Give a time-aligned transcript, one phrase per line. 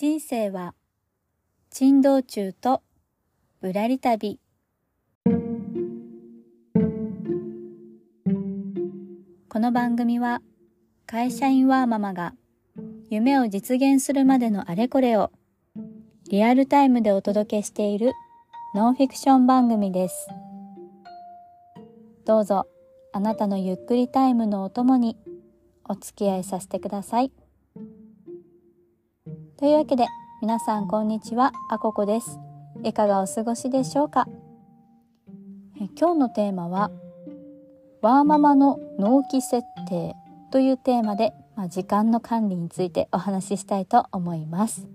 [0.00, 0.72] 人生は
[1.68, 2.80] 珍道中と
[3.60, 4.40] ぶらり旅
[9.50, 10.40] この番組は
[11.04, 12.32] 会社員ワーママが
[13.10, 15.32] 夢を実現するまでのあれこれを
[16.30, 18.12] リアルタイムでお届けしている
[18.74, 20.28] ノンフィクション番組です
[22.24, 22.66] どうぞ
[23.12, 25.18] あなたのゆっくりタイムのお供に
[25.84, 27.30] お付き合いさせてください。
[29.60, 30.06] というわけで
[30.40, 32.40] 皆さんこんにちはあここです。
[32.82, 34.26] いかがお過ごしでしょうか？
[35.76, 36.90] え今日のテーマは
[38.00, 40.16] ワーママの納期設定
[40.50, 44.88] というテーマで、まあ、時間の管理についてお話ししたいと思います。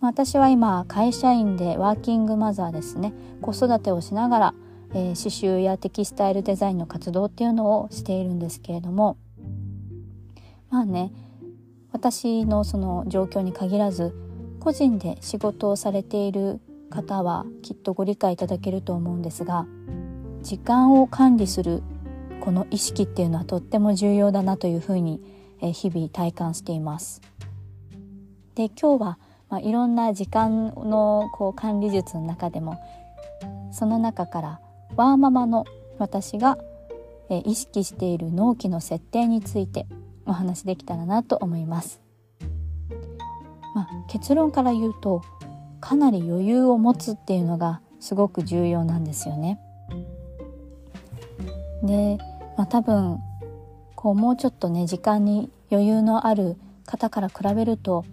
[0.00, 3.12] 私は今会社員でワーキングマザーですね。
[3.40, 4.54] 子育てをしながら、
[4.94, 9.16] えー、刺繍やテキスタイルデザインの活動っていうのをしているんですけれども。
[10.70, 11.12] まあね
[12.04, 14.14] 私のその状況に限らず
[14.60, 19.66] 個人で仕事をされている方はきっとご理解いただけると思うんですが
[20.42, 21.82] 時間を管理する
[22.42, 25.22] この意識っていうのはとっても重要だなというふうに
[25.62, 27.22] 日々体感しています。
[28.54, 29.18] で今日は、
[29.48, 32.78] まあ、いろんな時間のこう管理術の中でも
[33.72, 34.60] その中から
[34.94, 35.64] ワーママの
[35.98, 36.58] 私が
[37.30, 39.86] 意識している納期の設定について
[40.26, 42.00] お話できたらなと思います。
[43.74, 45.22] まあ、結論から言うと
[45.80, 49.58] かなり余裕を持つっていうのがすごく重要なんですよね。
[51.82, 52.18] で、
[52.56, 53.18] まあ、多分
[53.94, 58.04] こうもうちょっとね時間に余裕のある方から比べると、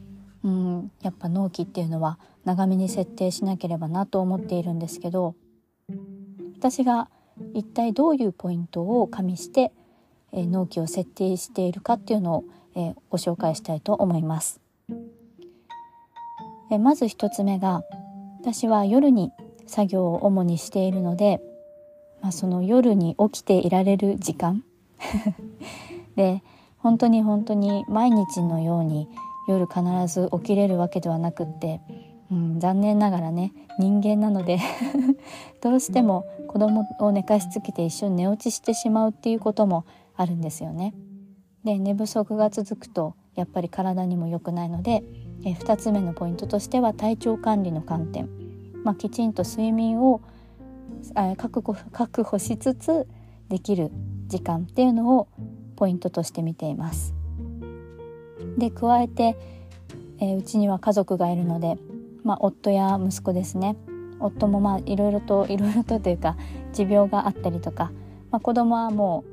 [0.43, 5.35] うん、やっぱ納期っていうのは長めに設定しなければなと思っているんですけど
[6.57, 7.09] 私が
[7.53, 9.71] 一体どういうポイントを加味して
[10.31, 12.43] え納期を設定しているかっていうのを、
[12.75, 14.61] えご紹介したいと思います。
[16.71, 17.83] えまず一つ目が
[18.39, 19.31] 私は夜に
[19.67, 21.41] 作業を主にしているので、
[22.21, 24.63] まあ、その夜に起きていられる時間
[26.15, 26.41] で
[26.77, 29.07] 本当に本当に毎日のように
[29.47, 31.81] 夜必ず起きれるわけではなくって、
[32.31, 34.59] うん、残念ながらね人間なので
[35.61, 39.85] どうしても子供を寝かしつけて一緒に寝落ちしてしまうっていうことも
[40.21, 40.93] あるんですよね。
[41.63, 45.03] で寝不足が続くとやっぱり体にも良くないので
[45.43, 48.29] え2つ目のポイントとしては体調管理の観点、
[48.83, 50.21] まあ、きちんと睡眠を
[51.37, 53.07] 確保確保しつつ
[53.49, 53.91] できる
[54.27, 55.27] 時間っていうのを
[55.75, 57.13] ポイントとして見ています。
[58.57, 59.37] で加えて、
[60.19, 61.77] え、うちには家族がいるので、
[62.23, 63.75] まあ、夫や息子ですね
[64.19, 66.37] 夫もまあいろいろといろいろとというか
[66.73, 67.91] 持病があったりとか、
[68.29, 69.30] まあ、子供はもう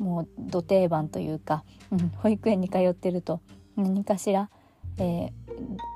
[0.00, 1.62] もうど定番というか、
[1.92, 3.40] うん、保育園に通ってると
[3.76, 4.48] 何かしら、
[4.98, 5.30] えー、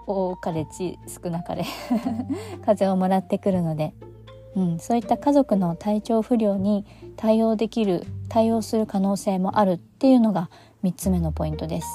[0.06, 1.64] 多かれち少なかれ
[2.60, 3.94] 風邪をもらってくるので、
[4.54, 6.84] うん、そういった家族の体調不良に
[7.16, 10.50] 対応できる対応する可能性もあるっていうのが
[10.84, 11.88] 3つ目のポイントです。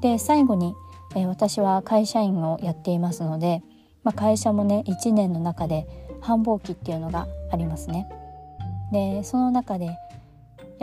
[0.00, 0.74] で最後に、
[1.14, 3.62] えー、私は会社員をやっていますので、
[4.02, 5.86] まあ、会社もね1年の中で
[6.22, 8.08] 繁忙期っていうのがありますね。
[8.92, 9.96] でその中で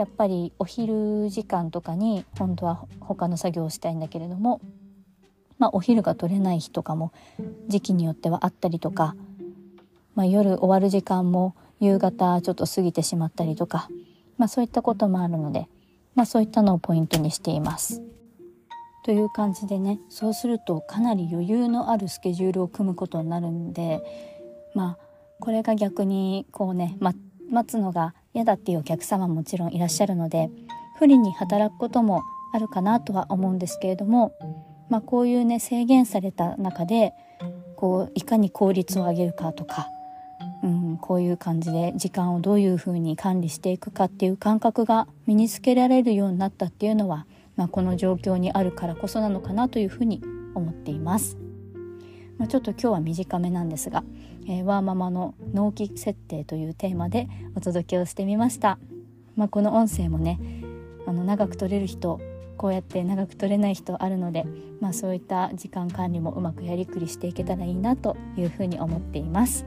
[0.00, 4.62] やっぱりお昼時間とかに本当は他の作業をしたいんだけれども、
[5.58, 7.12] まあ、お昼が取れない日とかも
[7.68, 9.14] 時期によってはあったりとか、
[10.14, 13.90] まあ、夜終わる時間も夕方ちょっと過ぎてしまったりとか、
[14.38, 15.68] まあ、そういったこともあるので、
[16.14, 18.00] まあ、そういったのをポイントにしています。
[19.04, 24.02] という感じでねそうするとかなり余裕のあるスケジュールを組むことになるんで
[24.74, 24.98] まあ
[25.40, 27.12] これが逆にこうね、ま、
[27.50, 30.50] 待つのが嫌だっていうお客様ももちろんいらっしゃるので
[30.98, 34.32] 不利に働くこともあるかなとは思うんですけれども、
[34.88, 37.12] まあ、こういうね制限された中で
[37.76, 39.88] こういかに効率を上げるかとか、
[40.62, 47.26] うん、こういう感じで時間をどういうふうに管理していくかっていう感覚が身につけられるようになったっていうのは、
[47.56, 50.20] まあ、この状況にあるからこそなのかなというふうに
[50.54, 51.38] 思っています。
[52.36, 54.02] まあ、ちょっと今日は短めなんですが、
[54.46, 58.78] えー、ワーママの納期設定というテーマでお届けをしてみました、
[59.36, 60.38] まあ、この音声もね
[61.06, 62.20] あの長く撮れる人
[62.56, 64.44] こうやって長く撮れない人あるので、
[64.80, 69.64] まあ、そういった時間管理もうまくやりくりしていけたらいいなというふうに思っています。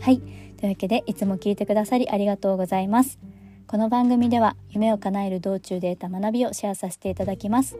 [0.00, 0.20] はい。
[0.56, 3.18] というわけでいつも聞いてくださりありがとうございます。
[3.66, 7.76] この番組では夢を叶える道中で得た学びをシェアさせていただきます。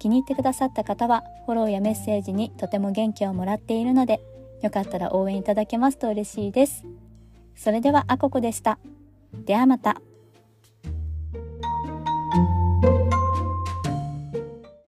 [0.00, 4.20] 気に入ってくださった方はフォローやメッセージにとても元気をもらっているので
[4.64, 6.86] よかったら応援いただけますと嬉しいです。
[7.54, 8.78] それではあここでした。
[9.44, 10.00] ではまた。